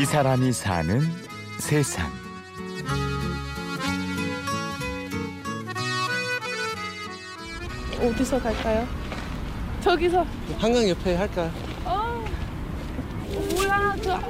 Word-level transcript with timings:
이 0.00 0.04
사람이 0.04 0.52
사는 0.52 1.00
세상. 1.58 2.08
어디서 8.00 8.40
갈까요? 8.40 8.86
저기서. 9.80 10.24
한강 10.58 10.88
옆에 10.88 11.16
할까요? 11.16 11.50
어, 11.84 12.24
몰라. 13.56 13.96
저 14.00 14.20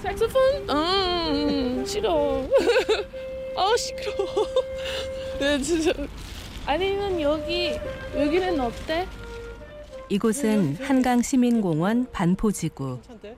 색소폰? 0.00 0.70
음, 0.70 1.84
싫어. 1.84 2.12
어, 2.14 3.76
시끄러워. 3.76 4.46
네, 5.38 5.58
진짜. 5.60 5.92
아니면 6.64 7.20
여기, 7.20 7.78
여기는 8.16 8.58
어때? 8.58 9.06
이곳은 10.08 10.76
한강 10.80 11.20
시민공원 11.20 12.10
반포지구. 12.10 13.00
괜찮대? 13.02 13.36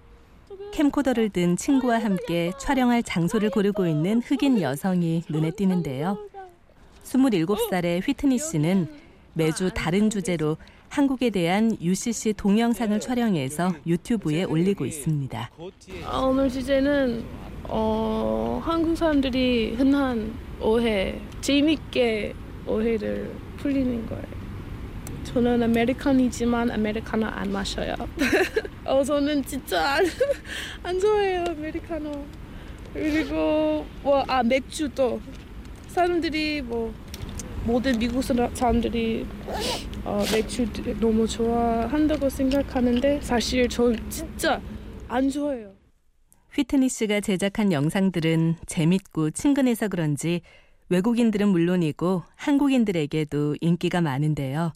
캠코더를 0.72 1.30
든 1.30 1.56
친구와 1.56 1.98
함께 1.98 2.52
촬영할 2.58 3.02
장소를 3.02 3.50
고르고 3.50 3.86
있는 3.86 4.20
흑인 4.22 4.60
여성이 4.60 5.22
눈에 5.28 5.50
띄는데요. 5.50 6.18
27살의 7.04 8.06
휘트니 8.06 8.38
씨는 8.38 8.88
매주 9.34 9.70
다른 9.74 10.10
주제로 10.10 10.56
한국에 10.88 11.30
대한 11.30 11.76
UCC 11.80 12.34
동영상을 12.34 12.98
촬영해서 13.00 13.74
유튜브에 13.86 14.44
올리고 14.44 14.84
있습니다. 14.84 15.50
아, 16.06 16.18
오늘 16.18 16.50
주제는 16.50 17.24
어, 17.64 18.60
한국 18.62 18.96
사람들이 18.96 19.74
흔한 19.74 20.34
오해, 20.60 21.18
재밌게 21.40 22.34
오해를 22.66 23.30
풀리는 23.56 24.06
거예요. 24.06 24.41
저는 25.24 25.62
아메리칸이지만 25.62 26.70
아메리카노 26.70 27.26
안 27.26 27.52
마셔요. 27.52 27.94
어, 28.84 29.02
저는 29.02 29.44
진짜 29.44 29.94
안, 29.96 30.04
안 30.82 30.98
좋아해요 31.00 31.44
아메리카노. 31.48 32.26
그리고 32.92 33.86
뭐 34.02 34.24
아 34.28 34.42
맥주도 34.42 35.20
사람들이 35.88 36.60
뭐 36.62 36.92
모든 37.64 37.98
미국 37.98 38.22
사람- 38.22 38.54
사람들이 38.54 39.24
어, 40.04 40.22
맥주 40.32 40.66
너무 41.00 41.26
좋아한다고 41.26 42.28
생각하는데 42.28 43.20
사실 43.22 43.68
저 43.68 43.92
진짜 44.10 44.60
안 45.08 45.28
좋아해요. 45.30 45.72
휘트니 46.54 46.88
씨가 46.90 47.20
제작한 47.20 47.72
영상들은 47.72 48.56
재밌고 48.66 49.30
친근해서 49.30 49.88
그런지 49.88 50.42
외국인들은 50.90 51.48
물론이고 51.48 52.24
한국인들에게도 52.36 53.56
인기가 53.62 54.02
많은데요. 54.02 54.72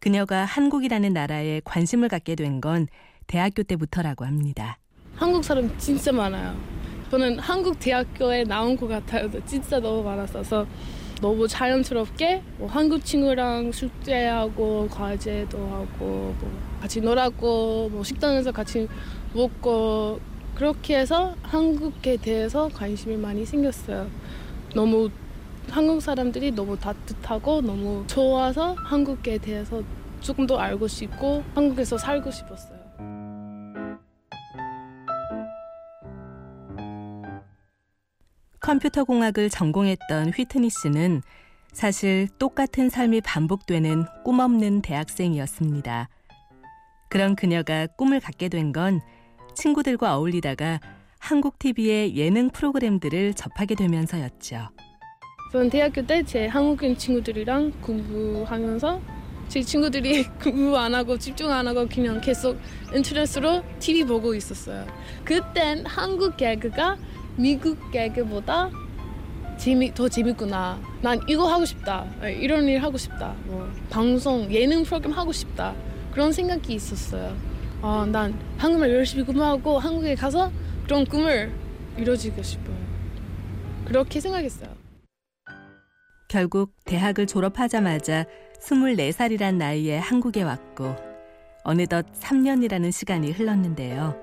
그녀가 0.00 0.44
한국이라는 0.44 1.12
나라에 1.12 1.60
관심을 1.64 2.08
갖게 2.08 2.34
된 2.34 2.60
건 2.60 2.86
대학교 3.26 3.62
때부터라고 3.62 4.24
합니다. 4.24 4.78
한국 5.14 5.44
사람 5.44 5.76
진짜 5.78 6.10
많아요. 6.12 6.56
저는 7.10 7.38
한국 7.38 7.78
대학교에 7.78 8.44
나온 8.44 8.76
것 8.76 8.88
같아요. 8.88 9.28
진짜 9.44 9.78
너무 9.78 10.02
많았어서 10.02 10.66
너무 11.20 11.46
자연스럽게 11.46 12.42
뭐 12.58 12.68
한국 12.68 13.04
친구랑 13.04 13.70
숙제하고 13.72 14.88
과제도 14.88 15.58
하고 15.58 16.34
뭐 16.40 16.60
같이 16.80 17.00
놀았고 17.00 17.90
뭐 17.92 18.02
식당에서 18.04 18.50
같이 18.52 18.88
먹고 19.34 20.20
그렇게 20.54 20.98
해서 20.98 21.34
한국에 21.42 22.16
대해서 22.16 22.68
관심이 22.68 23.16
많이 23.16 23.44
생겼어요. 23.44 24.08
너무 24.74 25.10
한국 25.70 26.00
사람들이 26.00 26.50
너무 26.52 26.78
따뜻하고 26.78 27.60
너무 27.60 28.04
좋아서 28.06 28.74
한국에 28.84 29.38
대해서 29.38 29.82
조금 30.20 30.46
더 30.46 30.56
알고 30.58 30.88
싶고 30.88 31.44
한국에서 31.54 31.98
살고 31.98 32.30
싶었어요. 32.30 32.78
컴퓨터 38.60 39.04
공학을 39.04 39.50
전공했던 39.50 40.30
휘트니 40.30 40.68
씨는 40.70 41.22
사실 41.72 42.28
똑같은 42.38 42.88
삶이 42.90 43.20
반복되는 43.20 44.04
꿈없는 44.24 44.82
대학생이었습니다. 44.82 46.08
그런 47.08 47.36
그녀가 47.36 47.86
꿈을 47.86 48.20
갖게 48.20 48.48
된 48.48 48.72
건 48.72 49.00
친구들과 49.54 50.16
어울리다가 50.16 50.80
한국 51.18 51.58
TV의 51.58 52.16
예능 52.16 52.50
프로그램들을 52.50 53.34
접하게 53.34 53.74
되면서였죠. 53.74 54.68
저는 55.52 55.70
대학교 55.70 56.04
때 56.06 56.22
제 56.24 56.46
한국인 56.46 56.96
친구들이랑 56.96 57.72
공부하면서 57.80 59.00
제 59.48 59.62
친구들이 59.62 60.24
공부 60.42 60.76
안 60.76 60.94
하고 60.94 61.16
집중 61.16 61.50
안 61.50 61.66
하고 61.66 61.86
그냥 61.88 62.20
계속 62.20 62.58
인터넷으로 62.94 63.62
TV 63.78 64.04
보고 64.04 64.34
있었어요. 64.34 64.86
그땐 65.24 65.86
한국 65.86 66.36
개그가 66.36 66.98
미국 67.36 67.90
개그보다 67.90 68.70
재미 69.56 69.92
더 69.94 70.06
재밌구나. 70.08 70.78
난 71.00 71.18
이거 71.28 71.50
하고 71.50 71.64
싶다. 71.64 72.04
이런 72.22 72.68
일 72.68 72.82
하고 72.82 72.98
싶다. 72.98 73.34
뭐 73.46 73.68
방송 73.88 74.52
예능 74.52 74.82
프로그램 74.84 75.12
하고 75.16 75.32
싶다. 75.32 75.74
그런 76.12 76.30
생각이 76.32 76.74
있었어요. 76.74 77.34
아, 77.80 78.06
난 78.10 78.38
한국말 78.58 78.90
열심히 78.90 79.24
공부하고 79.24 79.78
한국에 79.78 80.14
가서 80.14 80.52
그런 80.84 81.06
꿈을 81.06 81.50
이루어지고 81.96 82.42
싶어요. 82.42 82.76
그렇게 83.86 84.20
생각했어요. 84.20 84.68
결국 86.28 86.74
대학을 86.84 87.26
졸업하자마자 87.26 88.26
24살이란 88.60 89.54
나이에 89.54 89.98
한국에 89.98 90.42
왔고 90.42 90.94
어느덧 91.64 92.06
3년이라는 92.12 92.92
시간이 92.92 93.32
흘렀는데요. 93.32 94.14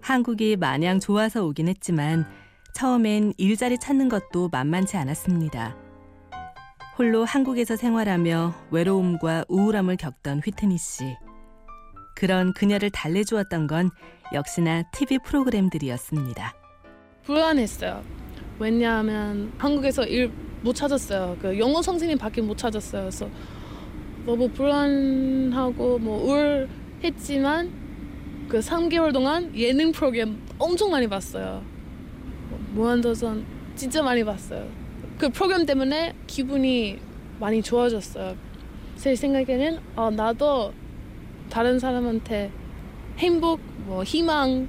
한국이 0.00 0.56
마냥 0.56 1.00
좋아서 1.00 1.44
오긴 1.44 1.68
했지만 1.68 2.24
처음엔 2.72 3.32
일자리 3.36 3.78
찾는 3.78 4.08
것도 4.08 4.48
만만치 4.50 4.96
않았습니다. 4.96 5.76
홀로 6.96 7.24
한국에서 7.24 7.76
생활하며 7.76 8.54
외로움과 8.70 9.44
우울함을 9.48 9.96
겪던 9.96 10.40
휘트니 10.44 10.78
씨. 10.78 11.16
그런 12.14 12.52
그녀를 12.52 12.90
달래주었던 12.90 13.66
건 13.66 13.90
역시나 14.32 14.82
TV 14.92 15.18
프로그램들이었습니다. 15.24 16.54
불안했어요. 17.24 18.02
왜냐하면 18.58 19.52
한국에서 19.58 20.04
일 20.04 20.32
못 20.62 20.74
찾았어요. 20.74 21.36
그 21.40 21.58
영어 21.58 21.80
선생님 21.82 22.18
밖에 22.18 22.40
못 22.40 22.56
찾았어요. 22.56 23.02
그래서 23.02 23.28
너무 24.26 24.48
불안하고 24.48 25.98
뭐 25.98 26.24
우울했지만 26.24 27.70
그 28.48 28.58
3개월 28.60 29.12
동안 29.12 29.54
예능 29.56 29.92
프로그램 29.92 30.38
엄청 30.58 30.90
많이 30.90 31.06
봤어요. 31.06 31.62
뭐 32.48 32.58
무한도전 32.74 33.44
진짜 33.76 34.02
많이 34.02 34.24
봤어요. 34.24 34.68
그 35.18 35.28
프로그램 35.30 35.66
때문에 35.66 36.14
기분이 36.26 36.98
많이 37.40 37.62
좋아졌어요. 37.62 38.36
제 38.96 39.14
생각에는 39.14 39.78
어, 39.96 40.10
나도 40.10 40.72
다른 41.50 41.78
사람한테 41.78 42.50
행복, 43.18 43.60
뭐 43.86 44.02
희망 44.02 44.68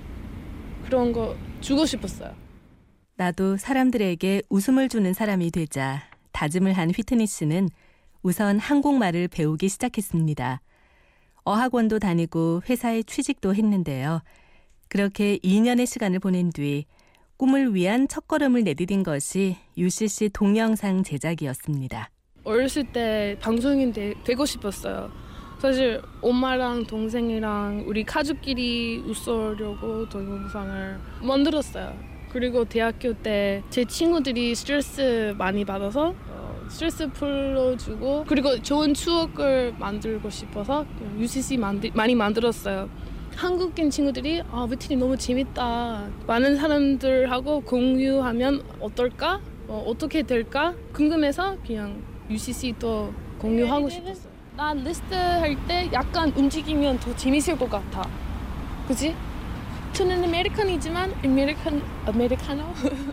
그런 0.85 1.11
거 1.11 1.35
주고 1.61 1.85
싶었어요. 1.85 2.33
나도 3.19 3.57
사람들에게 3.57 4.43
웃음을 4.47 4.87
주는 4.87 5.11
사람이 5.11 5.51
되자 5.51 6.03
다짐을 6.31 6.71
한 6.71 6.89
휘트니 6.89 7.27
씨는 7.27 7.67
우선 8.23 8.57
한국말을 8.59 9.27
배우기 9.27 9.67
시작했습니다. 9.67 10.61
어학원도 11.43 11.99
다니고 11.99 12.61
회사에 12.69 13.03
취직도 13.03 13.55
했는데요. 13.55 14.21
그렇게 14.87 15.37
2년의 15.39 15.85
시간을 15.85 16.19
보낸 16.19 16.49
뒤 16.49 16.85
꿈을 17.35 17.75
위한 17.75 18.07
첫걸음을 18.07 18.63
내디딘 18.63 19.03
것이 19.03 19.57
UCC 19.75 20.29
동영상 20.29 21.03
제작이었습니다. 21.03 22.09
어렸을 22.45 22.89
때 22.93 23.37
방송인 23.41 23.91
되, 23.91 24.13
되고 24.23 24.45
싶었어요. 24.45 25.11
사실 25.59 26.01
엄마랑 26.21 26.87
동생이랑 26.87 27.83
우리 27.85 28.05
가족끼리 28.05 28.99
웃으려고 28.99 30.07
동영상을 30.07 30.99
만들었어요. 31.21 32.18
그리고 32.31 32.63
대학교 32.65 33.13
때 33.13 33.63
제 33.69 33.85
친구들이 33.85 34.53
스트레스 34.55 35.33
많이 35.37 35.65
받아서 35.65 36.13
어, 36.29 36.55
스트레스 36.69 37.07
풀어주고 37.11 38.25
그리고 38.27 38.61
좋은 38.61 38.93
추억을 38.93 39.73
만들고 39.79 40.29
싶어서 40.29 40.85
UCC 41.17 41.57
만들, 41.57 41.91
많이 41.93 42.13
만들었어요. 42.15 42.89
한국인 43.35 43.89
친구들이 43.89 44.41
아 44.51 44.67
위트니 44.69 44.99
너무 44.99 45.15
재밌다. 45.17 46.07
많은 46.27 46.55
사람들하고 46.57 47.61
공유하면 47.61 48.61
어떨까? 48.79 49.39
어, 49.67 49.83
어떻게 49.87 50.23
될까? 50.23 50.73
궁금해서 50.93 51.57
그냥 51.65 52.01
UCC 52.29 52.75
또 52.79 53.13
공유하고 53.39 53.89
싶었어요. 53.89 54.29
난 54.57 54.83
리스트 54.83 55.13
할 55.13 55.55
때 55.67 55.89
약간 55.93 56.33
움직이면 56.35 56.99
더 56.99 57.15
재밌을 57.15 57.57
것 57.57 57.69
같아. 57.69 58.07
그지? 58.87 59.15
저는 59.99 60.23
American이지만 60.23 61.13
American 61.25 61.81
아메리카노 62.05 62.63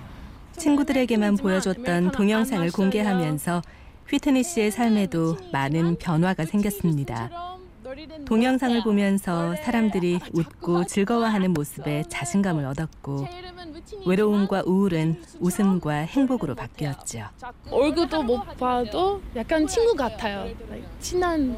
친구들에게만 0.56 1.36
보여줬던 1.36 2.12
동영상을 2.12 2.70
공개하면서 2.70 3.60
휘트니 4.08 4.44
씨의 4.44 4.70
삶에도 4.70 5.36
많은 5.52 5.96
변화가 5.96 6.44
생겼습니다. 6.44 7.55
동영상을 8.26 8.82
보면서 8.82 9.54
사람들이 9.56 10.19
웃고 10.32 10.84
즐거워하는 10.84 11.52
모습에 11.52 12.04
자신감을 12.08 12.64
얻었고 12.66 13.26
외로움과 14.04 14.62
우울은 14.66 15.22
웃음과 15.40 15.93
행복으로 15.93 16.54
바뀌었죠. 16.54 17.25
얼굴도 17.70 18.22
못 18.22 18.43
봐도 18.56 19.22
약간 19.34 19.66
친구 19.66 19.94
같아요. 19.94 20.48
친한 21.00 21.56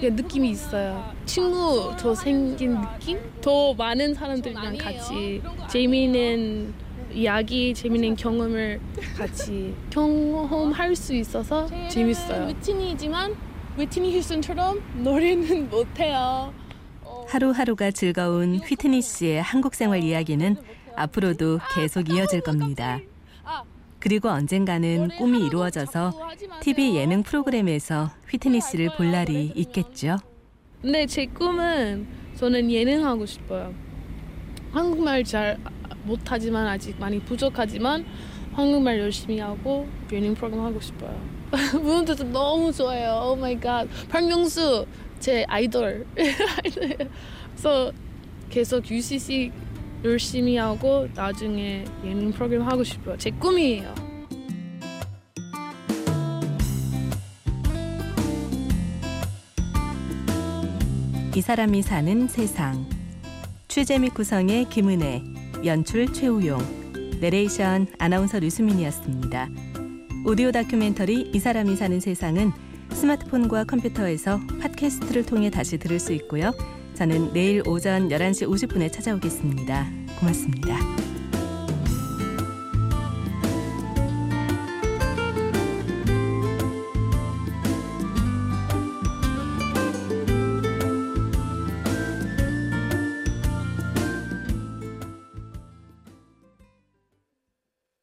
느낌이 0.00 0.50
있어요. 0.50 1.12
친구 1.26 1.94
더 1.98 2.14
생긴 2.14 2.80
느낌? 2.80 3.18
더 3.40 3.74
많은 3.74 4.14
사람들이랑 4.14 4.78
같이 4.78 5.42
재미있는 5.68 6.72
이야기, 7.12 7.74
재미있는 7.74 8.16
경험을 8.16 8.80
같이 9.16 9.74
경험할 9.90 10.96
수 10.96 11.14
있어서 11.14 11.68
재밌어요. 11.88 12.48
위트니지만 12.48 13.34
위트니 13.76 14.16
휴스턴처럼 14.16 14.80
노래는 15.02 15.68
못해요. 15.68 16.54
하루하루가 17.28 17.90
즐거운 17.90 18.58
휘트니 18.58 19.02
씨의 19.02 19.42
한국 19.42 19.74
생활 19.74 20.02
이야기는 20.04 20.56
앞으로도 20.94 21.58
계속 21.74 22.08
이어질 22.08 22.40
겁니다. 22.42 23.00
그리고 23.98 24.28
언젠가는 24.28 25.08
꿈이 25.18 25.44
이루어져서 25.46 26.12
TV 26.60 26.94
예능 26.94 27.22
프로그램에서 27.22 28.10
휘트니 28.30 28.60
씨를 28.60 28.90
볼 28.96 29.10
날이 29.10 29.52
있겠죠. 29.56 30.18
근데 30.80 31.06
제 31.06 31.26
꿈은 31.26 32.06
저는 32.36 32.70
예능 32.70 33.04
하고 33.04 33.26
싶어요. 33.26 33.74
한국말 34.72 35.24
잘 35.24 35.58
못하지만 36.04 36.66
아직 36.66 36.98
많이 37.00 37.18
부족하지만 37.20 38.04
한국말 38.52 39.00
열심히 39.00 39.38
하고 39.40 39.88
예능 40.12 40.34
프로그램 40.34 40.64
하고 40.64 40.78
싶어요. 40.80 41.18
무대 41.80 42.14
너무 42.24 42.72
좋아해요. 42.72 43.30
Oh 43.30 43.36
my 43.36 43.58
God. 43.58 43.86
박명수 44.08 44.86
제 45.20 45.44
아이돌. 45.48 46.06
그래서 46.14 47.92
계속 48.50 48.90
UCC 48.90 49.52
열심히 50.04 50.56
하고 50.56 51.08
나중에 51.14 51.84
예능 52.04 52.30
프로그램 52.30 52.62
하고 52.62 52.84
싶어요. 52.84 53.16
제 53.16 53.30
꿈이에요. 53.30 53.94
이 61.34 61.40
사람이 61.40 61.82
사는 61.82 62.28
세상. 62.28 62.88
취재 63.66 63.98
및 63.98 64.14
구성의 64.14 64.68
김은혜, 64.68 65.20
연출 65.64 66.12
최우용, 66.12 66.60
내레이션 67.20 67.88
아나운서 67.98 68.38
류수민이었습니다. 68.38 69.48
오디오 70.26 70.50
다큐멘터리 70.52 71.32
이 71.34 71.38
사람이 71.38 71.76
사는 71.76 72.00
세상은 72.00 72.50
스마트폰과 72.92 73.64
컴퓨터에서 73.64 74.40
팟캐스트를 74.58 75.26
통해 75.26 75.50
다시 75.50 75.76
들을 75.76 76.00
수 76.00 76.14
있고요. 76.14 76.52
저는 76.94 77.34
내일 77.34 77.62
오전 77.68 78.08
11시 78.08 78.48
50분에 78.48 78.90
찾아오겠습니다. 78.90 79.86
고맙습니다. 80.18 81.13